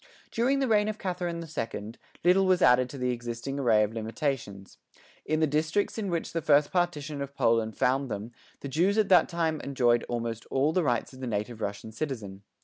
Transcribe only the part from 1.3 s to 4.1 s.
the Second, little was added to the existing array of